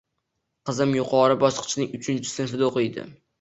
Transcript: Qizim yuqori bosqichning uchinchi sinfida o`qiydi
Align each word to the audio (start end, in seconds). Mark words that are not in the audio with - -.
Qizim 0.69 0.95
yuqori 0.97 1.35
bosqichning 1.43 1.93
uchinchi 1.99 2.31
sinfida 2.33 2.73
o`qiydi 2.73 3.07